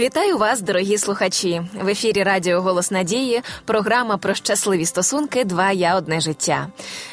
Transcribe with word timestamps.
Вітаю 0.00 0.38
вас, 0.38 0.60
дорогі 0.60 0.98
слухачі. 0.98 1.62
В 1.82 1.88
ефірі 1.88 2.22
Радіо 2.22 2.60
Голос 2.60 2.90
Надії, 2.90 3.42
програма 3.64 4.16
про 4.16 4.34
щасливі 4.34 4.86
стосунки. 4.86 5.44
Два 5.44 5.72
я 5.72 5.96
одне 5.96 6.20
життя. 6.20 6.66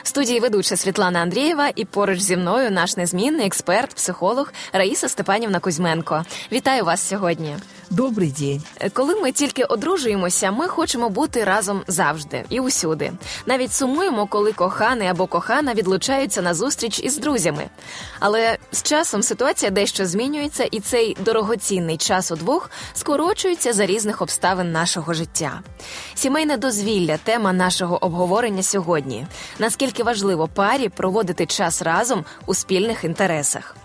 В 0.03 0.07
студії 0.07 0.39
ведуча 0.39 0.77
Світлана 0.77 1.19
Андрієва 1.19 1.69
і 1.75 1.85
поруч 1.85 2.19
зі 2.19 2.37
мною 2.37 2.71
наш 2.71 2.97
незмінний 2.97 3.45
експерт, 3.45 3.93
психолог 3.93 4.51
Раїса 4.73 5.09
Степанівна 5.09 5.59
Кузьменко. 5.59 6.25
Вітаю 6.51 6.85
вас 6.85 7.07
сьогодні. 7.07 7.55
Добрий 7.89 8.31
день. 8.39 8.63
Коли 8.93 9.15
ми 9.15 9.31
тільки 9.31 9.63
одружуємося, 9.63 10.51
ми 10.51 10.67
хочемо 10.67 11.09
бути 11.09 11.43
разом 11.43 11.81
завжди 11.87 12.43
і 12.49 12.59
усюди. 12.59 13.11
Навіть 13.45 13.73
сумуємо, 13.73 14.27
коли 14.27 14.53
коханий 14.53 15.07
або 15.07 15.27
кохана 15.27 15.73
відлучаються 15.73 16.41
на 16.41 16.53
зустріч 16.53 16.99
із 16.99 17.17
друзями. 17.17 17.63
Але 18.19 18.57
з 18.71 18.83
часом 18.83 19.23
ситуація 19.23 19.71
дещо 19.71 20.05
змінюється, 20.05 20.63
і 20.63 20.79
цей 20.79 21.17
дорогоцінний 21.19 21.97
час 21.97 22.31
удвох 22.31 22.69
скорочується 22.93 23.73
за 23.73 23.85
різних 23.85 24.21
обставин 24.21 24.71
нашого 24.71 25.13
життя. 25.13 25.61
Сімейне 26.15 26.57
дозвілля 26.57 27.17
тема 27.17 27.53
нашого 27.53 28.05
обговорення 28.05 28.63
сьогодні. 28.63 29.27
Наскільки 29.59 30.03
важливо 30.03 30.47
парі 30.47 30.89
проводити 30.89 31.45
час 31.45 31.81
разом 31.81 32.25
у 32.45 32.53
спільних 32.53 33.03
інтересах? 33.03 33.75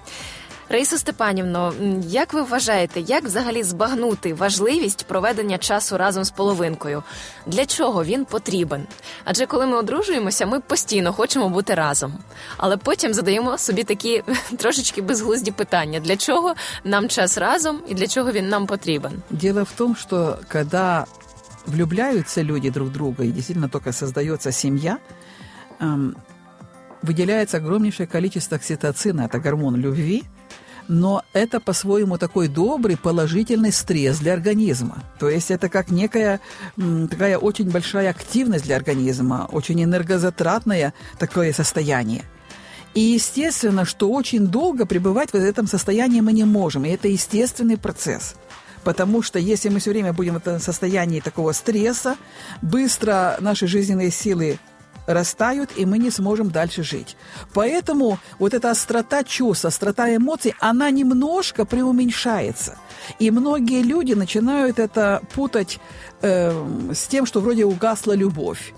Раїсо 0.72 0.98
Степанівно, 0.98 1.74
як 2.08 2.34
ви 2.34 2.42
вважаєте, 2.42 3.00
як 3.00 3.24
взагалі 3.24 3.64
збагнути 3.64 4.34
важливість 4.34 5.06
проведення 5.06 5.58
часу 5.58 5.98
разом 5.98 6.24
з 6.24 6.32
половинкою? 6.32 7.04
Для 7.46 7.66
чого 7.66 8.04
він 8.04 8.26
потрібен? 8.26 8.88
Адже 9.24 9.46
коли 9.46 9.66
ми 9.66 9.78
одружуємося, 9.78 10.46
ми 10.46 10.60
постійно 10.60 11.14
хочемо 11.14 11.50
бути 11.50 11.74
разом, 11.74 12.14
але 12.58 12.78
потім 12.78 13.14
задаємо 13.14 13.58
собі 13.58 13.84
такі 13.84 14.24
трошечки 14.58 15.02
безглузді 15.02 15.52
питання: 15.52 16.00
для 16.00 16.18
чого 16.18 16.56
нам 16.84 17.10
час 17.10 17.38
разом 17.38 17.80
і 17.88 17.94
для 17.94 18.08
чого 18.08 18.32
він 18.32 18.50
нам 18.50 18.66
потрібен? 18.66 19.22
Дело 19.30 19.64
в 19.64 19.72
том, 19.72 19.96
что 19.96 20.40
когда 20.52 21.06
влюбляются 21.66 22.44
люди 22.44 22.70
друг 22.70 22.88
в 22.88 22.92
друга 22.92 23.24
и 23.24 23.32
действительно 23.32 23.70
только 23.70 23.94
создается 23.94 24.52
семья, 24.52 24.98
эм, 25.80 26.16
выделяется 27.02 27.58
огромнейшее 27.58 28.08
количество 28.08 28.58
окситоцина, 28.58 29.28
это 29.28 29.40
гормон 29.40 29.76
любви, 29.76 30.24
но 30.89 31.23
это 31.33 31.61
по-своему 31.61 32.19
такой 32.19 32.49
добрый 32.49 32.97
положительный 32.97 33.73
стресс 33.73 34.19
для 34.19 34.35
организма. 34.35 35.03
То 35.19 35.29
есть 35.29 35.51
это 35.51 35.69
как 35.69 35.91
некая 35.91 36.41
такая 37.11 37.39
очень 37.39 37.71
большая 37.71 38.11
активность 38.11 38.65
для 38.65 38.77
организма, 38.77 39.49
очень 39.51 39.83
энергозатратное 39.83 40.95
такое 41.19 41.53
состояние. 41.53 42.25
И 42.95 43.01
естественно, 43.01 43.85
что 43.85 44.11
очень 44.11 44.47
долго 44.47 44.85
пребывать 44.85 45.33
в 45.33 45.35
этом 45.35 45.67
состоянии 45.67 46.21
мы 46.21 46.33
не 46.33 46.45
можем, 46.45 46.85
и 46.85 46.91
это 46.91 47.09
естественный 47.09 47.79
процесс. 47.79 48.35
Потому 48.85 49.23
что 49.23 49.39
если 49.39 49.69
мы 49.69 49.79
все 49.79 49.91
время 49.91 50.13
будем 50.13 50.35
в 50.35 50.39
этом 50.39 50.59
состоянии 50.59 51.21
такого 51.21 51.53
стресса, 51.53 52.17
быстро 52.61 53.37
наши 53.41 53.67
жизненные 53.67 54.11
силы 54.11 54.59
растают, 55.07 55.71
и 55.77 55.87
мы 55.87 55.99
не 55.99 56.11
сможем 56.11 56.51
дальше 56.51 56.83
жить. 56.83 57.17
Поэтому 57.55 58.19
вот 58.39 58.55
эта 58.55 58.71
острота 58.71 59.25
чувств, 59.25 59.65
острота 59.65 60.15
эмоций, 60.15 60.55
она 60.61 60.91
немножко 60.91 61.65
преуменьшается. 61.65 62.79
И 63.19 63.31
многие 63.31 63.83
люди 63.83 64.15
начинают 64.15 64.79
это 64.79 65.23
путать 65.35 65.81
э, 66.23 66.53
с 66.93 67.07
тем, 67.07 67.27
что 67.27 67.41
вроде 67.41 67.65
угасла 67.65 68.13
любовь. 68.13 68.73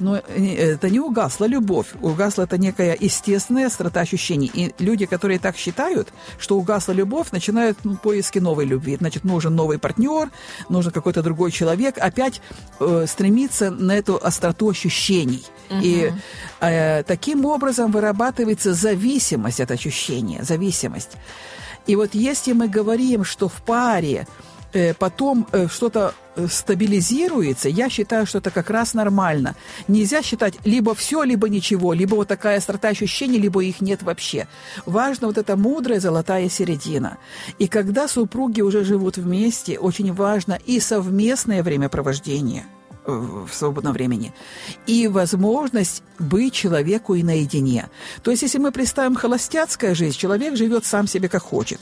Но 0.00 0.16
это 0.16 0.90
не 0.90 0.98
угасла 0.98 1.44
любовь. 1.44 1.88
Угасла 2.00 2.44
это 2.44 2.58
некая 2.58 2.96
естественная 2.98 3.66
острота 3.66 4.00
ощущений. 4.00 4.50
И 4.52 4.74
люди, 4.78 5.06
которые 5.06 5.38
так 5.38 5.56
считают, 5.56 6.08
что 6.38 6.56
угасла 6.56 6.92
любовь, 6.92 7.30
начинают 7.32 7.78
ну, 7.84 7.96
поиски 7.96 8.38
новой 8.38 8.64
любви. 8.64 8.96
Значит, 8.96 9.24
нужен 9.24 9.54
новый 9.54 9.78
партнер, 9.78 10.30
нужен 10.68 10.92
какой-то 10.92 11.22
другой 11.22 11.52
человек. 11.52 11.98
Опять 11.98 12.40
э, 12.80 13.04
стремиться 13.06 13.70
на 13.70 13.92
эту 13.92 14.18
остроту 14.22 14.70
ощущений. 14.70 15.44
Угу. 15.70 15.80
И 15.82 16.12
э, 16.60 17.02
таким 17.04 17.44
образом 17.44 17.92
вырабатывается 17.92 18.74
зависимость 18.74 19.60
от 19.60 19.70
ощущения, 19.70 20.42
зависимость. 20.42 21.10
И 21.86 21.96
вот 21.96 22.14
если 22.14 22.52
мы 22.52 22.68
говорим, 22.68 23.24
что 23.24 23.48
в 23.48 23.62
паре 23.62 24.26
э, 24.26 24.59
потом 24.98 25.46
э, 25.52 25.68
что-то 25.68 26.14
стабилизируется, 26.48 27.68
я 27.68 27.88
считаю, 27.88 28.26
что 28.26 28.38
это 28.38 28.50
как 28.50 28.70
раз 28.70 28.94
нормально. 28.94 29.56
Нельзя 29.88 30.22
считать 30.22 30.54
либо 30.64 30.94
все, 30.94 31.22
либо 31.22 31.48
ничего, 31.48 31.92
либо 31.92 32.14
вот 32.14 32.28
такая 32.28 32.58
острота 32.58 32.88
ощущений, 32.88 33.38
либо 33.38 33.62
их 33.64 33.80
нет 33.80 34.02
вообще. 34.02 34.46
Важно 34.86 35.26
вот 35.26 35.38
эта 35.38 35.56
мудрая 35.56 36.00
золотая 36.00 36.48
середина. 36.48 37.18
И 37.58 37.66
когда 37.66 38.08
супруги 38.08 38.60
уже 38.60 38.84
живут 38.84 39.16
вместе, 39.16 39.78
очень 39.78 40.12
важно 40.12 40.58
и 40.66 40.80
совместное 40.80 41.62
времяпровождение 41.62 42.64
в 43.06 43.48
свободном 43.52 43.92
времени, 43.92 44.32
и 44.86 45.08
возможность 45.08 46.02
быть 46.18 46.52
человеку 46.52 47.14
и 47.14 47.22
наедине. 47.22 47.88
То 48.22 48.30
есть, 48.30 48.42
если 48.42 48.58
мы 48.58 48.72
представим 48.72 49.16
холостяцкая 49.16 49.94
жизнь, 49.94 50.16
человек 50.16 50.56
живет 50.56 50.84
сам 50.84 51.06
себе 51.06 51.28
как 51.28 51.42
хочет. 51.42 51.80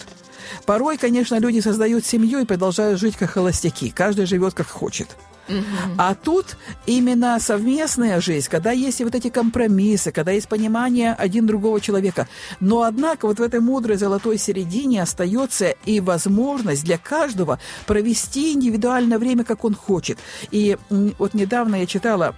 Порой, 0.66 0.96
конечно, 0.96 1.38
люди 1.38 1.60
создают 1.60 2.04
семью 2.04 2.40
и 2.40 2.44
продолжают 2.44 3.00
жить 3.00 3.16
как 3.16 3.30
холостяки. 3.30 3.90
Каждый 3.90 4.26
живет 4.26 4.54
как 4.54 4.68
хочет. 4.68 5.08
Угу. 5.48 5.94
А 5.96 6.14
тут 6.14 6.56
именно 6.86 7.38
совместная 7.40 8.20
жизнь, 8.20 8.48
когда 8.50 8.70
есть 8.70 9.00
вот 9.00 9.14
эти 9.14 9.30
компромиссы, 9.30 10.12
когда 10.12 10.32
есть 10.32 10.48
понимание 10.48 11.14
один 11.14 11.46
другого 11.46 11.80
человека. 11.80 12.28
Но, 12.60 12.82
однако, 12.82 13.26
вот 13.26 13.38
в 13.38 13.42
этой 13.42 13.60
мудрой 13.60 13.96
золотой 13.96 14.38
середине 14.38 15.02
остается 15.02 15.70
и 15.86 16.00
возможность 16.00 16.84
для 16.84 16.98
каждого 16.98 17.58
провести 17.86 18.52
индивидуальное 18.52 19.18
время, 19.18 19.44
как 19.44 19.64
он 19.64 19.74
хочет. 19.74 20.18
И 20.50 20.76
вот 20.90 21.34
недавно 21.34 21.76
я 21.76 21.86
читала 21.86 22.34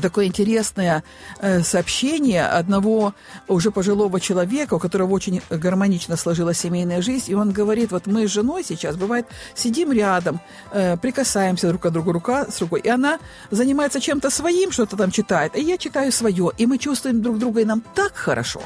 такое 0.00 0.26
интересное 0.26 1.02
э, 1.40 1.62
сообщение 1.62 2.46
одного 2.46 3.14
уже 3.48 3.70
пожилого 3.70 4.20
человека, 4.20 4.74
у 4.74 4.78
которого 4.78 5.12
очень 5.12 5.42
гармонично 5.50 6.16
сложилась 6.16 6.58
семейная 6.58 7.02
жизнь, 7.02 7.30
и 7.30 7.34
он 7.34 7.52
говорит, 7.52 7.92
вот 7.92 8.06
мы 8.06 8.26
с 8.26 8.30
женой 8.30 8.64
сейчас, 8.64 8.96
бывает, 8.96 9.26
сидим 9.54 9.92
рядом, 9.92 10.40
э, 10.72 10.96
прикасаемся 10.96 11.68
друг 11.68 11.82
к 11.82 11.90
другу 11.90 12.12
рука 12.12 12.46
с 12.50 12.60
рукой, 12.60 12.80
и 12.80 12.88
она 12.88 13.18
занимается 13.50 14.00
чем-то 14.00 14.30
своим, 14.30 14.72
что-то 14.72 14.96
там 14.96 15.10
читает, 15.10 15.56
и 15.56 15.62
я 15.62 15.76
читаю 15.78 16.12
свое, 16.12 16.50
и 16.58 16.66
мы 16.66 16.78
чувствуем 16.78 17.22
друг 17.22 17.38
друга, 17.38 17.60
и 17.60 17.64
нам 17.64 17.82
так 17.94 18.14
хорошо. 18.14 18.62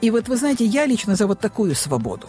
И 0.00 0.10
вот 0.10 0.28
вы 0.28 0.36
знаете, 0.36 0.64
я 0.64 0.86
лично 0.86 1.16
за 1.16 1.26
вот 1.26 1.40
такую 1.40 1.74
свободу 1.74 2.28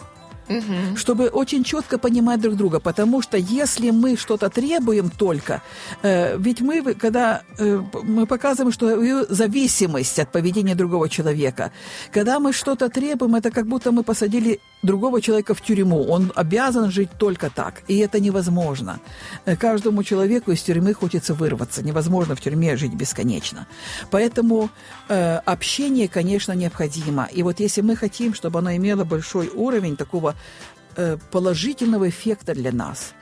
угу. 0.58 0.98
чтобы 0.98 1.28
очень 1.28 1.64
четко 1.64 1.98
понимать 1.98 2.42
друг 2.42 2.56
друга. 2.56 2.80
Потому 2.80 3.22
что 3.22 3.38
если 3.38 3.92
мы 3.92 4.18
что-то 4.18 4.50
требуем 4.50 5.10
только, 5.10 5.62
э, 6.04 6.38
ведь 6.38 6.62
мы, 6.62 6.94
когда 6.94 7.42
э, 7.58 7.82
мы 8.04 8.26
показываем, 8.26 8.72
что 8.72 9.26
зависимость 9.30 10.20
от 10.20 10.32
поведения 10.32 10.76
другого 10.76 11.10
человека, 11.10 11.72
когда 12.12 12.40
мы 12.40 12.54
что-то 12.54 12.90
требуем, 12.90 13.36
это 13.36 13.52
как 13.52 13.68
будто 13.68 13.92
мы 13.92 14.04
посадили 14.04 14.60
другого 14.84 15.22
человека 15.22 15.53
в 15.53 15.62
тюрьму. 15.62 16.03
Он 16.09 16.31
обязан 16.36 16.92
жить 16.92 17.09
только 17.18 17.50
так. 17.50 17.84
И 17.88 17.97
это 17.97 18.19
невозможно. 18.19 19.00
Э, 19.46 19.56
каждому 19.56 20.03
человеку 20.03 20.52
из 20.52 20.62
тюрьмы 20.62 20.94
хочется 20.94 21.34
вырваться. 21.34 21.84
Невозможно 21.84 22.36
в 22.36 22.42
тюрьме 22.42 22.78
жить 22.78 22.94
бесконечно. 22.94 23.68
Поэтому 24.09 24.70
э, 25.09 25.38
общение, 25.46 26.08
конечно, 26.08 26.53
необходимо. 26.53 27.28
И 27.31 27.44
вот 27.44 27.59
если 27.59 27.81
мы 27.81 27.96
хотим, 27.96 28.34
чтобы 28.34 28.59
оно 28.59 28.75
имело 28.75 29.03
большой 29.03 29.50
уровень 29.50 29.96
такого 29.96 30.36
э, 30.96 31.18
положительного 31.31 32.09
эффекта 32.09 32.53
для 32.53 32.72
нас, 32.72 33.14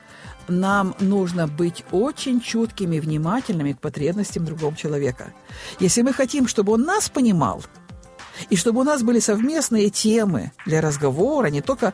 нам 0.47 0.95
нужно 0.99 1.47
быть 1.47 1.83
очень 1.91 2.41
чуткими 2.41 2.95
и 2.95 2.99
внимательными 2.99 3.73
к 3.73 3.79
потребностям 3.79 4.45
другого 4.45 4.75
человека. 4.75 5.25
Если 5.79 6.01
мы 6.01 6.11
хотим, 6.11 6.47
чтобы 6.47 6.73
он 6.73 6.81
нас 6.81 7.09
понимал– 7.09 7.63
и 8.49 8.55
чтобы 8.55 8.81
у 8.81 8.83
нас 8.83 9.03
были 9.03 9.19
совместные 9.19 9.89
темы 9.89 10.51
для 10.65 10.81
разговора, 10.81 11.47
не 11.47 11.61
только 11.61 11.93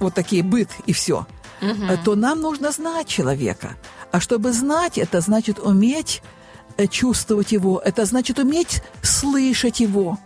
вот 0.00 0.14
такие 0.14 0.42
быт 0.42 0.68
и 0.86 0.92
все, 0.92 1.26
угу. 1.60 1.98
то 2.04 2.14
нам 2.14 2.40
нужно 2.40 2.72
знать 2.72 3.06
человека. 3.06 3.76
А 4.12 4.20
чтобы 4.20 4.52
знать, 4.52 4.98
это 4.98 5.20
значит 5.20 5.58
уметь 5.58 6.22
э, 6.76 6.86
чувствовать 6.86 7.52
его, 7.52 7.80
это 7.84 8.04
значит 8.04 8.38
уметь 8.38 8.82
слышать 9.02 9.80
его. 9.80 10.18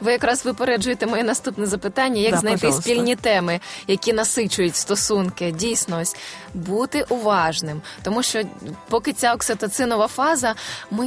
Ви 0.00 0.12
якраз 0.12 0.44
випереджуєте 0.44 1.06
моє 1.06 1.24
наступне 1.24 1.66
запитання: 1.66 2.20
як 2.20 2.32
да, 2.32 2.38
знайти 2.38 2.60
пожалуйста. 2.60 2.82
спільні 2.82 3.16
теми, 3.16 3.60
які 3.86 4.12
насичують 4.12 4.76
стосунки, 4.76 5.52
дійсно 5.52 6.00
ось 6.00 6.16
бути 6.54 7.04
уважним, 7.08 7.82
тому 8.02 8.22
що 8.22 8.42
поки 8.88 9.12
ця 9.12 9.34
окситоцинова 9.34 10.06
фаза, 10.06 10.54
ми 10.90 11.06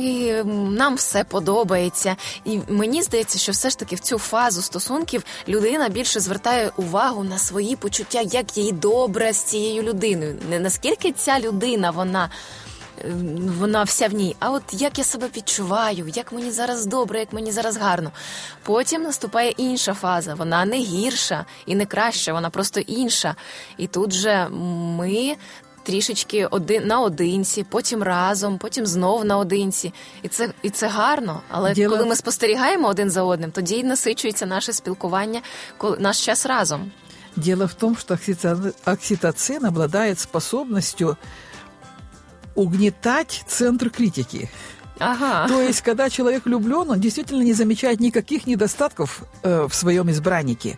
нам 0.71 0.95
все 0.95 1.23
подобається, 1.23 2.15
і 2.45 2.59
мені 2.69 3.01
здається, 3.01 3.39
що 3.39 3.51
все 3.51 3.69
ж 3.69 3.79
таки 3.79 3.95
в 3.95 3.99
цю 3.99 4.17
фазу 4.17 4.61
стосунків 4.61 5.23
людина 5.47 5.89
більше 5.89 6.19
звертає 6.19 6.71
увагу 6.77 7.23
на 7.23 7.37
свої 7.37 7.75
почуття, 7.75 8.21
як 8.21 8.57
їй 8.57 8.71
добре 8.71 9.33
з 9.33 9.43
цією 9.43 9.83
людиною. 9.83 10.35
Не 10.49 10.59
наскільки 10.59 11.11
ця 11.11 11.39
людина 11.39 11.91
вона 11.91 12.29
вона 13.58 13.82
вся 13.82 14.08
в 14.08 14.14
ній. 14.14 14.36
А 14.38 14.50
от 14.50 14.62
як 14.72 14.98
я 14.98 15.04
себе 15.04 15.28
відчуваю, 15.36 16.12
як 16.14 16.32
мені 16.32 16.50
зараз 16.50 16.86
добре, 16.86 17.20
як 17.20 17.32
мені 17.32 17.52
зараз 17.52 17.76
гарно. 17.76 18.10
Потім 18.62 19.02
наступає 19.02 19.50
інша 19.50 19.94
фаза. 19.94 20.34
Вона 20.34 20.64
не 20.64 20.78
гірша 20.78 21.44
і 21.66 21.74
не 21.74 21.86
краща, 21.86 22.32
вона 22.32 22.50
просто 22.50 22.80
інша. 22.80 23.34
І 23.76 23.86
тут 23.86 24.12
же 24.12 24.48
ми. 24.50 25.36
Трішечки 25.82 26.46
один 26.46 26.86
наодинці, 26.86 27.66
потім 27.70 28.02
разом, 28.02 28.58
потім 28.58 28.86
знов 28.86 29.24
наодинці, 29.24 29.92
і 30.22 30.28
це 30.28 30.50
і 30.62 30.70
це 30.70 30.86
гарно. 30.86 31.40
Але 31.48 31.72
Діло... 31.72 31.96
коли 31.96 32.08
ми 32.08 32.16
спостерігаємо 32.16 32.88
один 32.88 33.10
за 33.10 33.22
одним, 33.22 33.50
тоді 33.50 33.74
й 33.74 33.84
насичується 33.84 34.46
наше 34.46 34.72
спілкування, 34.72 35.40
коли 35.76 35.96
наш 35.98 36.24
час 36.24 36.46
разом. 36.46 36.92
Дело 37.36 37.66
в 37.66 37.74
том, 37.74 37.96
что 37.96 38.18
окситоцин 38.86 39.64
обладает 39.64 40.18
способностью 40.18 41.16
угнетать 42.55 43.43
центр 43.47 43.89
критики. 43.89 44.49
Ага. 44.99 45.47
То 45.47 45.61
есть, 45.61 45.81
когда 45.81 46.09
человек 46.09 46.45
влюблен, 46.45 46.91
он 46.91 46.99
действительно 46.99 47.41
не 47.41 47.53
замечает 47.53 47.99
никаких 47.99 48.45
недостатков 48.45 49.23
э, 49.41 49.67
в 49.67 49.73
своем 49.73 50.11
избраннике. 50.11 50.77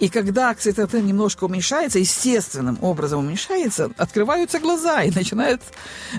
И 0.00 0.08
когда 0.08 0.50
окситоцин 0.50 1.06
немножко 1.06 1.44
уменьшается, 1.44 1.98
естественным 1.98 2.78
образом 2.82 3.20
уменьшается, 3.20 3.90
открываются 3.96 4.58
глаза, 4.58 5.02
и 5.02 5.10
начинает 5.10 5.62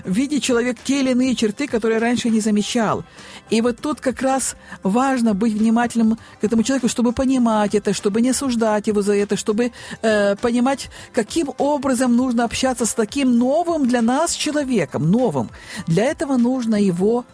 видеть 0.04 0.42
человек 0.42 0.78
те 0.82 1.00
или 1.00 1.10
иные 1.10 1.34
черты, 1.34 1.68
которые 1.68 1.98
раньше 1.98 2.30
не 2.30 2.40
замечал. 2.40 3.04
И 3.50 3.60
вот 3.60 3.78
тут 3.78 4.00
как 4.00 4.22
раз 4.22 4.56
важно 4.82 5.34
быть 5.34 5.52
внимательным 5.52 6.18
к 6.40 6.44
этому 6.44 6.62
человеку, 6.62 6.88
чтобы 6.88 7.12
понимать 7.12 7.74
это, 7.74 7.92
чтобы 7.92 8.20
не 8.20 8.30
осуждать 8.30 8.86
его 8.86 9.02
за 9.02 9.14
это, 9.14 9.36
чтобы 9.36 9.72
э, 10.02 10.36
понимать, 10.36 10.88
каким 11.12 11.50
образом 11.58 12.16
нужно 12.16 12.44
общаться 12.44 12.86
с 12.86 12.94
таким 12.94 13.38
новым 13.38 13.86
для 13.86 14.02
нас 14.02 14.32
человеком, 14.32 15.10
новым. 15.10 15.50
Для 15.86 16.04
этого 16.04 16.36
нужно 16.36 16.76
его 16.76 17.24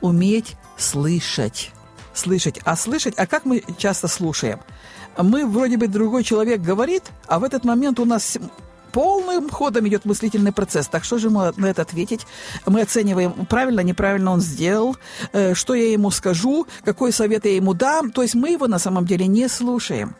уметь 0.00 0.56
слышать. 0.76 1.70
Слышать. 2.14 2.60
А 2.64 2.76
слышать, 2.76 3.14
а 3.18 3.26
как 3.26 3.44
мы 3.44 3.62
часто 3.78 4.08
слушаем– 4.08 4.60
мы 5.22 5.46
вроде 5.46 5.76
бы 5.76 5.88
другой 5.88 6.24
человек 6.24 6.60
говорит, 6.60 7.04
а 7.26 7.38
в 7.38 7.44
этот 7.44 7.64
момент 7.64 8.00
у 8.00 8.04
нас 8.04 8.38
полным 8.92 9.50
ходом 9.50 9.86
идет 9.88 10.06
мыслительный 10.06 10.52
процесс. 10.52 10.88
Так 10.88 11.04
что 11.04 11.18
же 11.18 11.28
мы 11.28 11.52
на 11.56 11.66
это 11.66 11.82
ответить? 11.82 12.26
Мы 12.64 12.80
оцениваем, 12.80 13.46
правильно, 13.46 13.80
неправильно 13.80 14.32
он 14.32 14.40
сделал, 14.40 14.96
э, 15.32 15.54
что 15.54 15.74
я 15.74 15.90
ему 15.92 16.10
скажу, 16.10 16.66
какой 16.82 17.12
совет 17.12 17.44
я 17.44 17.54
ему 17.54 17.74
дам. 17.74 18.10
То 18.10 18.22
есть 18.22 18.34
мы 18.34 18.50
его 18.50 18.66
на 18.66 18.78
самом 18.78 19.04
деле 19.04 19.26
не 19.26 19.48
слушаем. 19.48 20.16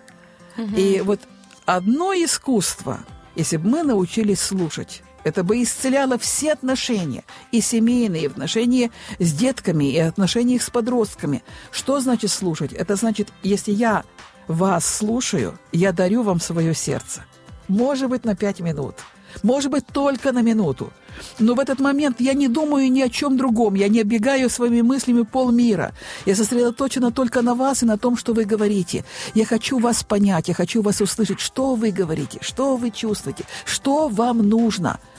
Угу. 0.58 0.76
И 0.76 1.00
вот 1.00 1.20
одно 1.64 2.12
искусство, 2.12 2.98
если 3.34 3.56
бы 3.56 3.68
мы 3.68 3.82
научились 3.82 4.40
слушать, 4.40 5.02
это 5.24 5.42
бы 5.42 5.62
исцеляло 5.62 6.18
все 6.18 6.52
отношения, 6.52 7.24
и 7.52 7.60
семейные, 7.60 8.22
и 8.22 8.26
отношения 8.26 8.90
с 9.18 9.32
детками, 9.32 9.90
и 9.90 9.98
отношения 9.98 10.60
с 10.60 10.70
подростками. 10.70 11.42
Что 11.72 11.98
значит 11.98 12.30
слушать? 12.30 12.72
Это 12.72 12.94
значит, 12.94 13.32
если 13.42 13.72
я 13.72 14.04
вас 14.48 14.86
слушаю, 14.86 15.58
я 15.72 15.92
дарю 15.92 16.22
вам 16.22 16.40
свое 16.40 16.74
сердце. 16.74 17.24
Может 17.68 18.08
быть, 18.08 18.24
на 18.24 18.36
пять 18.36 18.60
минут. 18.60 18.96
Может 19.42 19.70
быть, 19.70 19.86
только 19.86 20.32
на 20.32 20.42
минуту. 20.42 20.92
Но 21.38 21.54
в 21.54 21.60
этот 21.60 21.80
момент 21.80 22.20
я 22.20 22.34
не 22.34 22.48
думаю 22.48 22.92
ни 22.92 23.00
о 23.00 23.08
чем 23.08 23.36
другом. 23.36 23.74
Я 23.74 23.88
не 23.88 24.02
оббегаю 24.02 24.50
своими 24.50 24.82
мыслями 24.82 25.22
полмира. 25.22 25.92
Я 26.26 26.36
сосредоточена 26.36 27.10
только 27.10 27.42
на 27.42 27.54
вас 27.54 27.82
и 27.82 27.86
на 27.86 27.96
том, 27.96 28.16
что 28.16 28.34
вы 28.34 28.44
говорите. 28.44 29.04
Я 29.34 29.46
хочу 29.46 29.78
вас 29.78 30.02
понять, 30.02 30.48
я 30.48 30.54
хочу 30.54 30.82
вас 30.82 31.00
услышать, 31.00 31.40
что 31.40 31.74
вы 31.74 31.90
говорите, 31.90 32.38
что 32.42 32.76
вы 32.76 32.90
чувствуете, 32.90 33.44
что 33.64 34.08
вам 34.08 34.48
нужно– 34.48 35.00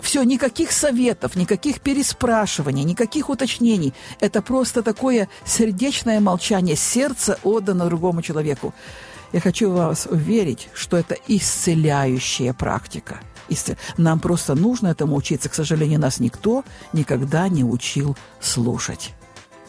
все, 0.00 0.22
никаких 0.22 0.72
советов, 0.72 1.36
никаких 1.36 1.80
переспрашиваний, 1.80 2.84
никаких 2.84 3.28
уточнений. 3.28 3.94
Это 4.20 4.42
просто 4.42 4.82
такое 4.82 5.28
сердечное 5.44 6.20
молчание, 6.20 6.76
сердце 6.76 7.38
отдано 7.42 7.86
другому 7.86 8.22
человеку. 8.22 8.74
Я 9.32 9.40
хочу 9.40 9.70
вас 9.70 10.06
уверить, 10.06 10.68
что 10.74 10.96
это 10.96 11.16
исцеляющая 11.26 12.52
практика. 12.52 13.20
Нам 13.96 14.20
просто 14.20 14.54
нужно 14.54 14.88
этому 14.88 15.16
учиться. 15.16 15.48
К 15.48 15.54
сожалению, 15.54 16.00
нас 16.00 16.20
никто 16.20 16.64
никогда 16.92 17.48
не 17.48 17.64
учил 17.64 18.16
слушать. 18.40 19.12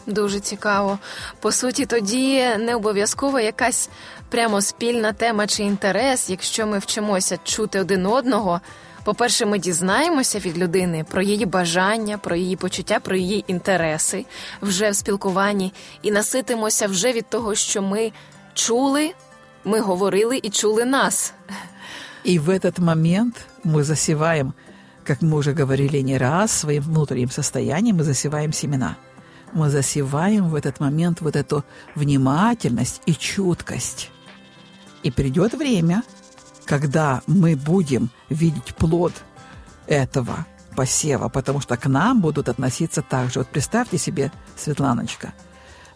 Дуже 0.06 0.40
цікаво. 0.40 0.98
По 1.40 1.52
суті, 1.52 1.86
тоді 1.86 2.44
не 2.58 2.74
обов'язково 2.74 3.40
якась 3.40 3.88
прямо 4.28 4.60
спільна 4.60 5.12
тема 5.12 5.46
чи 5.46 5.62
інтерес, 5.62 6.30
якщо 6.30 6.66
ми 6.66 6.78
вчимося 6.78 7.38
чути 7.44 7.80
один 7.80 8.06
одного. 8.06 8.60
По-перше, 9.04 9.46
ми 9.46 9.58
дізнаємося 9.58 10.38
від 10.38 10.58
людини 10.58 11.04
про 11.10 11.22
її 11.22 11.46
бажання, 11.46 12.18
про 12.18 12.36
її 12.36 12.56
почуття, 12.56 13.00
про 13.00 13.16
її 13.16 13.44
інтереси 13.46 14.24
вже 14.62 14.90
в 14.90 14.96
спілкуванні, 14.96 15.72
і 16.02 16.10
наситимося 16.10 16.86
вже 16.86 17.12
від 17.12 17.28
того, 17.28 17.54
що 17.54 17.82
ми 17.82 18.12
чули, 18.54 19.14
ми 19.64 19.80
говорили 19.80 20.40
і 20.42 20.50
чули 20.50 20.84
нас. 20.84 21.32
И 22.26 22.40
в 22.40 22.50
этот 22.50 22.80
момент 22.80 23.46
мы 23.62 23.84
засеваем, 23.84 24.52
как 25.04 25.22
мы 25.22 25.36
уже 25.38 25.52
говорили 25.52 25.98
не 25.98 26.18
раз, 26.18 26.50
своим 26.50 26.82
внутренним 26.82 27.30
состоянием 27.30 27.98
мы 27.98 28.02
засеваем 28.02 28.52
семена. 28.52 28.96
Мы 29.52 29.70
засеваем 29.70 30.48
в 30.48 30.56
этот 30.56 30.80
момент 30.80 31.20
вот 31.20 31.36
эту 31.36 31.64
внимательность 31.94 33.00
и 33.06 33.14
чуткость. 33.14 34.10
И 35.04 35.12
придет 35.12 35.54
время, 35.54 36.02
когда 36.64 37.22
мы 37.28 37.54
будем 37.54 38.10
видеть 38.28 38.74
плод 38.74 39.12
этого 39.86 40.46
посева, 40.74 41.28
потому 41.28 41.60
что 41.60 41.76
к 41.76 41.86
нам 41.86 42.20
будут 42.20 42.48
относиться 42.48 43.02
так 43.02 43.32
же. 43.32 43.38
Вот 43.38 43.48
представьте 43.48 43.98
себе, 43.98 44.32
Светланочка, 44.56 45.32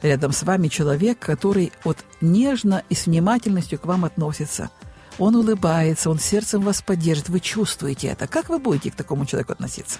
рядом 0.00 0.30
с 0.30 0.44
вами 0.44 0.68
человек, 0.68 1.18
который 1.18 1.72
вот 1.82 1.98
нежно 2.20 2.84
и 2.88 2.94
с 2.94 3.06
внимательностью 3.06 3.80
к 3.80 3.86
вам 3.86 4.04
относится. 4.04 4.70
Он 5.17 5.35
улыбается, 5.35 6.09
он 6.09 6.19
сердцем 6.19 6.61
вас 6.61 6.81
поддержит, 6.81 7.29
вы 7.29 7.39
чувствуете 7.39 8.07
это. 8.07 8.27
Как 8.27 8.49
вы 8.49 8.59
будете 8.59 8.91
к 8.91 8.95
такому 8.95 9.25
человеку 9.25 9.53
относиться? 9.53 9.99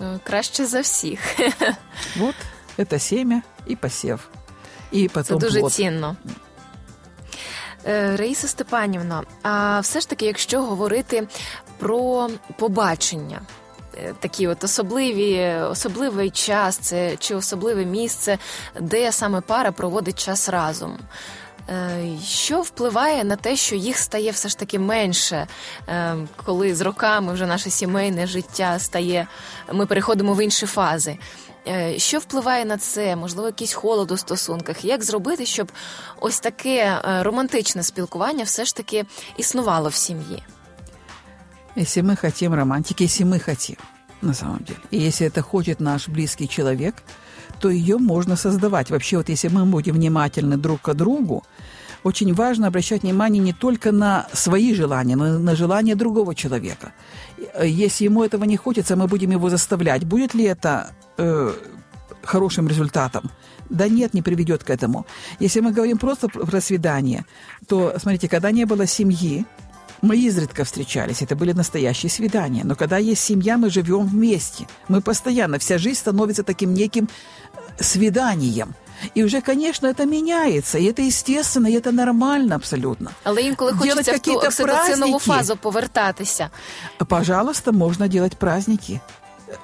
Ну, 0.00 0.20
краще 0.24 0.66
за 0.66 0.80
всіх. 0.80 1.20
Вот, 2.16 2.34
это 2.78 2.98
семя 2.98 3.42
и 3.70 3.76
посев. 3.76 4.28
И 4.94 5.08
потом 5.08 5.40
Це 5.40 5.46
дуже 5.46 5.60
плод. 5.60 5.72
цінно. 5.72 6.16
Е, 7.86 8.16
Раїса 8.16 8.48
Степанівна, 8.48 9.22
а 9.42 9.80
все 9.80 10.00
ж 10.00 10.08
таки, 10.08 10.26
якщо 10.26 10.62
говорити 10.62 11.28
про 11.78 12.30
побачення. 12.58 13.40
Е, 13.96 14.14
такі 14.20 14.46
от 14.46 14.64
особливі, 14.64 15.54
особливий 15.70 16.30
час, 16.30 16.76
це 16.76 17.16
чи 17.16 17.34
особливе 17.34 17.84
місце, 17.84 18.38
де 18.80 19.12
саме 19.12 19.40
пара 19.40 19.72
проводить 19.72 20.24
час 20.24 20.48
разом. 20.48 20.98
Е, 21.68 22.18
що 22.24 22.60
впливає 22.60 23.24
на 23.24 23.36
те, 23.36 23.56
що 23.56 23.76
їх 23.76 23.98
стає 23.98 24.30
все 24.30 24.48
ж 24.48 24.58
таки 24.58 24.78
менше, 24.78 25.46
коли 26.44 26.74
з 26.74 26.80
роками 26.80 27.32
вже 27.32 27.46
наше 27.46 27.70
сімейне 27.70 28.26
життя 28.26 28.78
стає, 28.78 29.26
ми 29.72 29.86
переходимо 29.86 30.34
в 30.34 30.44
інші 30.44 30.66
фази? 30.66 31.18
Е, 31.68 31.98
що 31.98 32.18
впливає 32.18 32.64
на 32.64 32.78
це? 32.78 33.16
Можливо, 33.16 33.46
якийсь 33.46 33.72
холод 33.72 34.10
у 34.10 34.16
стосунках? 34.16 34.84
Як 34.84 35.04
зробити, 35.04 35.46
щоб 35.46 35.72
ось 36.20 36.40
таке 36.40 37.00
е, 37.04 37.22
романтичне 37.22 37.82
спілкування 37.82 38.44
все 38.44 38.64
ж 38.64 38.76
таки 38.76 39.04
існувало 39.36 39.88
в 39.88 39.94
сім'ї? 39.94 40.42
Если 41.76 42.02
мы 42.02 42.16
хотим 42.16 42.54
романтики, 42.54 43.04
если 43.04 43.24
мы 43.24 43.40
хотим, 43.40 43.76
на 44.20 44.34
самом 44.34 44.58
деле, 44.58 44.80
и 44.90 44.98
если 44.98 45.26
это 45.26 45.40
хочет 45.40 45.80
наш 45.80 46.08
близкий 46.08 46.46
человек, 46.46 46.94
то 47.59 47.69
ее 47.69 47.97
можно 47.97 48.35
создавать. 48.35 48.89
Вообще, 48.89 49.17
вот 49.17 49.29
если 49.29 49.49
мы 49.49 49.65
будем 49.65 49.95
внимательны 49.95 50.57
друг 50.57 50.81
к 50.81 50.93
другу, 50.93 51.43
очень 52.03 52.33
важно 52.33 52.67
обращать 52.67 53.03
внимание 53.03 53.43
не 53.43 53.53
только 53.53 53.91
на 53.91 54.27
свои 54.33 54.73
желания, 54.73 55.15
но 55.15 55.27
и 55.27 55.39
на 55.39 55.55
желания 55.55 55.95
другого 55.95 56.35
человека. 56.35 56.93
Если 57.63 58.05
ему 58.05 58.23
этого 58.23 58.45
не 58.45 58.57
хочется, 58.57 58.95
мы 58.95 59.07
будем 59.07 59.31
его 59.31 59.49
заставлять. 59.49 60.05
Будет 60.05 60.33
ли 60.33 60.43
это 60.45 60.91
э, 61.17 61.53
хорошим 62.23 62.67
результатом. 62.67 63.31
Да 63.69 63.87
нет, 63.87 64.13
не 64.13 64.21
приведет 64.21 64.63
к 64.63 64.69
этому. 64.69 65.05
Если 65.39 65.61
мы 65.61 65.71
говорим 65.71 65.97
просто 65.97 66.27
про 66.29 66.61
свидание, 66.61 67.25
то, 67.67 67.93
смотрите, 67.97 68.29
когда 68.29 68.51
не 68.51 68.65
было 68.65 68.87
семьи, 68.87 69.45
мы 70.01 70.15
изредка 70.17 70.63
встречались, 70.63 71.21
это 71.21 71.35
были 71.35 71.53
настоящие 71.53 72.09
свидания. 72.09 72.63
Но 72.63 72.75
когда 72.75 72.97
есть 72.97 73.23
семья, 73.23 73.57
мы 73.57 73.69
живем 73.69 74.05
вместе. 74.05 74.67
Мы 74.87 75.01
постоянно, 75.01 75.57
вся 75.57 75.77
жизнь 75.77 75.99
становится 75.99 76.43
таким 76.43 76.73
неким 76.73 77.09
свиданием. 77.79 78.75
И 79.15 79.23
уже, 79.23 79.41
конечно, 79.41 79.87
это 79.87 80.05
меняется, 80.05 80.77
и 80.79 80.85
это 80.85 81.01
естественно, 81.01 81.67
и 81.67 81.73
это 81.73 81.91
нормально 81.91 82.55
абсолютно. 82.55 83.11
Але 83.23 83.41
інколи 83.41 83.71
хочеться 83.71 84.11
в 84.11 84.19
ту 84.19 84.33
окситоцинову 84.33 85.19
фазу 85.19 85.57
повертатися. 85.57 86.49
Пожалуйста, 87.07 87.71
можно 87.71 88.07
делать 88.07 88.37
праздники. 88.37 89.01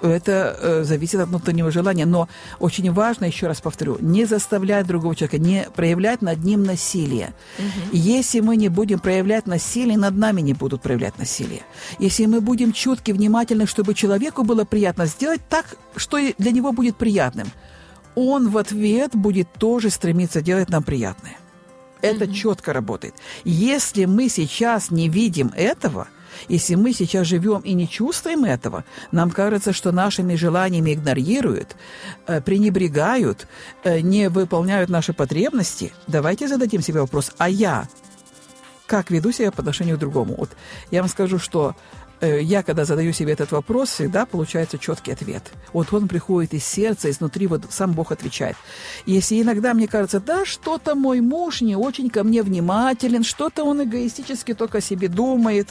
это 0.02 0.58
э, 0.62 0.84
зависит 0.84 1.20
от 1.20 1.30
внутреннего 1.30 1.72
желания. 1.72 2.06
Но 2.06 2.28
очень 2.60 2.92
важно, 2.92 3.26
еще 3.26 3.48
раз 3.48 3.62
повторю, 3.62 3.98
не 4.00 4.26
заставлять 4.26 4.86
другого 4.88 5.16
человека, 5.16 5.38
не 5.38 5.68
проявлять 5.76 6.22
над 6.22 6.44
ним 6.44 6.64
насилие. 6.64 7.34
Угу. 7.60 7.98
Если 7.98 8.40
мы 8.40 8.56
не 8.58 8.70
будем 8.70 9.00
проявлять 9.00 9.48
насилие, 9.48 9.98
над 9.98 10.16
нами 10.16 10.42
не 10.42 10.54
будут 10.54 10.82
проявлять 10.82 11.18
насилие. 11.20 11.62
Если 12.00 12.26
мы 12.26 12.42
будем 12.42 12.74
чутки, 12.74 13.12
внимательны, 13.12 13.68
чтобы 13.68 13.94
человеку 13.94 14.44
было 14.44 14.66
приятно, 14.66 15.06
сделать 15.06 15.42
так, 15.50 15.66
что 15.96 16.18
для 16.38 16.52
него 16.52 16.72
будет 16.72 16.96
приятным, 16.96 17.52
он 18.16 18.50
в 18.50 18.58
ответ 18.58 19.16
будет 19.16 19.52
тоже 19.54 19.90
стремиться 19.90 20.42
делать 20.42 20.70
нам 20.70 20.84
приятное. 20.84 21.38
Это 22.02 22.26
mm 22.26 22.34
четко 22.34 22.74
работает. 22.74 23.16
Если 23.46 24.06
мы 24.06 24.30
сейчас 24.30 24.92
не 24.92 25.10
видим 25.10 25.52
этого– 25.56 26.08
если 26.48 26.76
мы 26.76 26.94
сейчас 26.94 27.28
живем 27.28 27.62
и 27.62 27.74
не 27.74 27.88
чувствуем 27.88 28.46
этого, 28.46 28.84
нам 29.12 29.32
кажется, 29.32 29.74
что 29.74 29.92
нашими 29.92 30.36
желаниями 30.36 30.94
игнорируют, 30.94 31.76
э, 32.28 32.42
пренебрегают, 32.42 33.48
э, 33.84 34.00
не 34.02 34.30
выполняют 34.30 34.90
наши 34.90 35.14
потребности, 35.14 35.94
давайте 36.08 36.48
зададим 36.48 36.82
себе 36.82 37.02
вопрос, 37.02 37.32
а 37.38 37.50
я 37.50 37.88
как 38.86 39.10
веду 39.12 39.32
себя 39.32 39.52
по 39.52 39.62
отношению 39.62 39.96
к 39.96 40.00
другому? 40.00 40.36
Вот 40.38 40.50
я 40.92 41.02
вам 41.02 41.10
скажу, 41.10 41.40
что 41.40 41.76
я, 42.22 42.64
когда 42.64 42.86
задаю 42.86 43.12
себе 43.14 43.34
этот 43.34 43.52
вопрос, 43.52 43.90
всегда 43.90 44.26
получается 44.26 44.78
четкий 44.78 45.12
ответ. 45.12 45.52
Вот 45.74 45.92
он 45.94 46.08
приходит 46.08 46.54
из 46.54 46.66
сердца, 46.66 47.10
изнутри, 47.10 47.48
вот 47.48 47.64
сам 47.70 47.94
Бог 47.94 48.12
отвечает. 48.12 48.56
Если 49.06 49.42
иногда 49.42 49.74
мне 49.74 49.88
кажется, 49.88 50.20
да, 50.20 50.46
что-то 50.46 50.96
мой 50.96 51.20
муж 51.20 51.62
не 51.62 51.76
очень 51.76 52.10
ко 52.10 52.24
мне 52.24 52.44
внимателен, 52.44 53.24
что-то 53.24 53.64
он 53.64 53.84
эгоистически 53.84 54.54
только 54.54 54.78
о 54.78 54.82
себе 54.82 55.08
думает, 55.08 55.70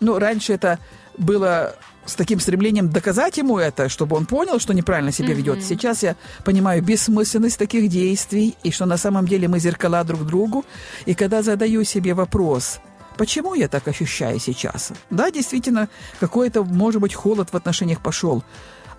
ну, 0.00 0.18
раньше 0.18 0.54
это 0.54 0.78
было 1.18 1.76
с 2.04 2.14
таким 2.14 2.40
стремлением 2.40 2.90
доказать 2.90 3.36
ему 3.38 3.58
это, 3.58 3.88
чтобы 3.88 4.16
он 4.16 4.26
понял, 4.26 4.58
что 4.58 4.74
неправильно 4.74 5.12
себя 5.12 5.34
ведет. 5.34 5.58
Mm-hmm. 5.58 5.68
Сейчас 5.68 6.02
я 6.02 6.16
понимаю 6.44 6.82
бессмысленность 6.82 7.58
таких 7.58 7.88
действий, 7.88 8.56
и 8.64 8.70
что 8.70 8.86
на 8.86 8.96
самом 8.96 9.26
деле 9.26 9.46
мы 9.46 9.60
зеркала 9.60 10.02
друг 10.02 10.24
другу. 10.26 10.64
И 11.06 11.14
когда 11.14 11.42
задаю 11.42 11.84
себе 11.84 12.14
вопрос, 12.14 12.80
почему 13.16 13.54
я 13.54 13.68
так 13.68 13.88
ощущаю 13.88 14.38
сейчас? 14.38 14.92
Да, 15.10 15.30
действительно, 15.30 15.88
какой-то, 16.20 16.64
может 16.64 17.00
быть, 17.00 17.14
холод 17.14 17.50
в 17.52 17.56
отношениях 17.56 18.00
пошел. 18.00 18.42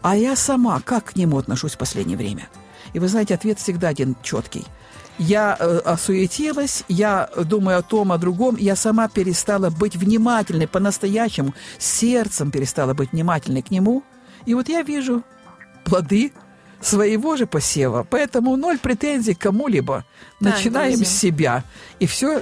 А 0.02 0.16
я 0.16 0.36
сама 0.36 0.82
как 0.82 1.06
к 1.06 1.16
нему 1.16 1.38
отношусь 1.38 1.74
в 1.74 1.78
последнее 1.78 2.18
время? 2.18 2.50
И 2.94 3.00
вы 3.00 3.08
знаете, 3.08 3.36
ответ 3.36 3.60
всегда 3.60 3.90
один 3.90 4.16
четкий– 4.24 4.66
я 5.20 5.56
э, 5.60 5.78
осуетилась, 5.86 6.84
я 6.88 7.30
думаю 7.36 7.80
о 7.80 7.82
том, 7.82 8.12
о 8.12 8.18
другом, 8.18 8.56
я 8.58 8.76
сама 8.76 9.08
перестала 9.08 9.70
быть 9.70 9.96
внимательной 9.96 10.68
по-настоящему, 10.68 11.54
сердцем 11.78 12.52
перестала 12.52 12.94
быть 12.94 13.12
внимательной 13.12 13.62
к 13.62 13.70
нему. 13.70 14.04
И 14.46 14.54
вот 14.56 14.70
я 14.70 14.82
вижу 14.82 15.24
плоды 15.86 16.34
своего 16.82 17.38
же 17.38 17.46
посева, 17.46 18.06
поэтому 18.10 18.56
ноль 18.56 18.80
претензий 18.80 19.36
к 19.36 19.40
кому-либо. 19.40 20.04
Начинаем 20.40 20.96
друзья. 20.96 21.06
с 21.06 21.20
себя, 21.20 21.64
и 22.00 22.08
все 22.08 22.42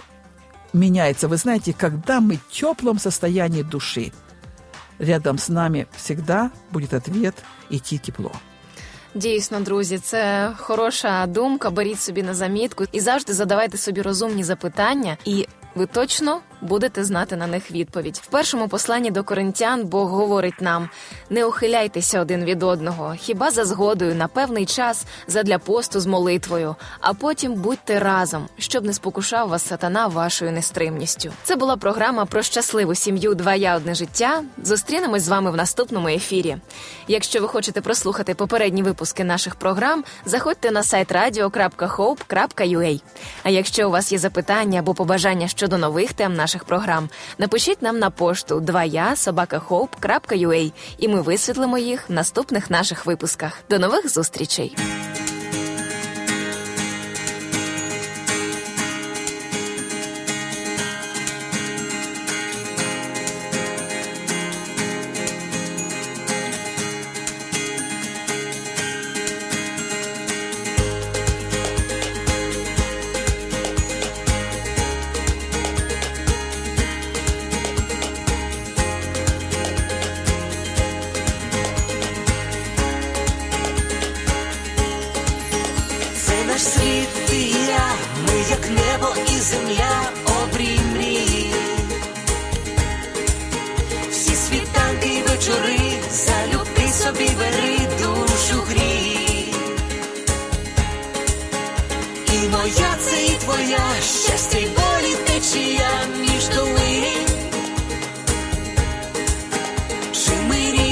меняется. 0.72 1.28
Вы 1.28 1.36
знаете, 1.36 1.72
когда 1.72 2.20
мы 2.20 2.36
в 2.36 2.48
теплом 2.52 2.98
состоянии 2.98 3.62
души, 3.62 4.12
рядом 4.98 5.38
с 5.38 5.48
нами 5.48 5.86
всегда 5.96 6.50
будет 6.70 6.94
ответ 6.94 7.34
идти 7.70 7.98
тепло. 7.98 8.32
Дійсно, 9.14 9.60
друзі, 9.60 9.98
це 9.98 10.52
хороша 10.56 11.26
думка. 11.26 11.70
Беріть 11.70 12.00
собі 12.00 12.22
на 12.22 12.34
замітку 12.34 12.84
і 12.92 13.00
завжди 13.00 13.32
задавайте 13.32 13.78
собі 13.78 14.02
розумні 14.02 14.44
запитання 14.44 15.16
і 15.24 15.46
ви 15.74 15.86
точно 15.86 16.40
будете 16.61 17.03
знати 17.03 17.35
на 17.35 17.47
них 17.47 17.71
відповідь. 17.71 18.21
В 18.23 18.27
першому 18.27 18.67
посланні 18.67 19.11
до 19.11 19.23
коринтян 19.23 19.85
Бог 19.85 20.09
говорить 20.09 20.61
нам: 20.61 20.89
не 21.29 21.45
ухиляйтеся 21.45 22.21
один 22.21 22.43
від 22.43 22.63
одного, 22.63 23.15
хіба 23.19 23.51
за 23.51 23.65
згодою 23.65 24.15
на 24.15 24.27
певний 24.27 24.65
час 24.65 25.05
задля 25.27 25.57
посту 25.57 25.99
з 25.99 26.05
молитвою, 26.05 26.75
а 26.99 27.13
потім 27.13 27.53
будьте 27.53 27.99
разом, 27.99 28.47
щоб 28.57 28.85
не 28.85 28.93
спокушав 28.93 29.49
вас 29.49 29.67
сатана 29.67 30.07
вашою 30.07 30.51
нестримністю. 30.51 31.31
Це 31.43 31.55
була 31.55 31.77
програма 31.77 32.25
про 32.25 32.41
щасливу 32.41 32.95
сім'ю. 32.95 33.35
Два 33.35 33.55
я 33.55 33.75
одне 33.75 33.95
життя. 33.95 34.43
Зустрінемось 34.63 35.23
з 35.23 35.27
вами 35.27 35.51
в 35.51 35.55
наступному 35.55 36.07
ефірі. 36.07 36.57
Якщо 37.07 37.41
ви 37.41 37.47
хочете 37.47 37.81
прослухати 37.81 38.33
попередні 38.33 38.83
випуски 38.83 39.23
наших 39.23 39.55
програм, 39.55 40.03
заходьте 40.25 40.71
на 40.71 40.83
сайт 40.83 41.11
radio.hope.ua. 41.11 43.01
А 43.43 43.49
якщо 43.49 43.87
у 43.87 43.91
вас 43.91 44.11
є 44.11 44.17
запитання 44.17 44.79
або 44.79 44.93
побажання 44.93 45.47
щодо 45.47 45.77
нових 45.77 46.13
тем 46.13 46.33
наших 46.33 46.50
програм, 46.66 47.08
напишіть 47.38 47.82
нам 47.82 47.98
на 47.98 48.10
пошту 48.10 48.60
2я 48.60 49.16
собакахоп.ua 49.16 50.72
і 50.98 51.08
ми 51.08 51.20
висвітлимо 51.20 51.78
їх 51.78 52.08
в 52.08 52.12
наступних 52.12 52.70
наших 52.70 53.06
випусках. 53.06 53.58
До 53.70 53.78
нових 53.78 54.08
зустрічей! 54.08 54.76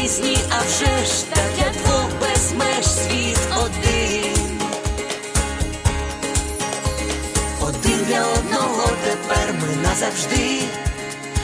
різні, 0.09 0.37
а 0.49 0.59
вже 0.61 1.05
ж 1.05 1.25
та 1.29 1.41
для 1.55 1.69
двох 1.69 2.09
без 2.21 2.53
меж 2.53 2.85
світ 2.85 3.39
один. 3.57 4.61
Один 7.61 8.05
для 8.07 8.25
одного 8.25 8.89
тепер 9.05 9.53
ми 9.53 9.75
назавжди, 9.83 10.61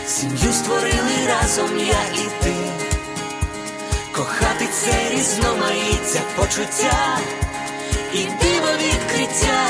сім'ю 0.08 0.54
створили 0.54 1.28
разом 1.28 1.78
я 1.80 2.22
і 2.22 2.44
ти, 2.44 2.56
кохати 4.16 4.68
це 4.82 5.10
різноманіття 5.16 6.20
почуття 6.36 7.18
і 8.14 8.18
диво 8.18 8.72
відкриття, 8.84 9.68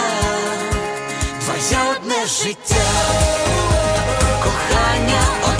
твоя 1.45 1.83
одне 1.91 2.25
життя, 2.25 2.85
кохання. 4.43 5.54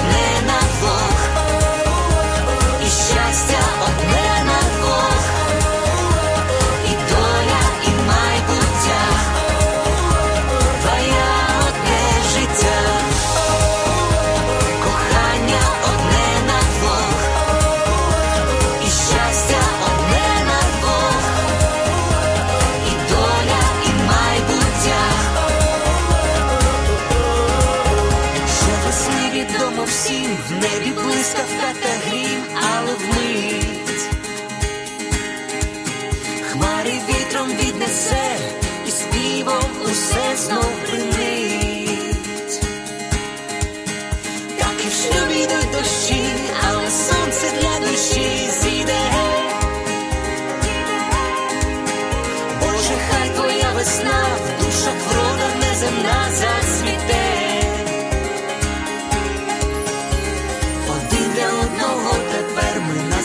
всім 29.86 30.38
в 30.50 30.52
небі 30.52 30.92
блискавка 31.04 31.74
та 31.82 31.90
грім. 32.08 32.25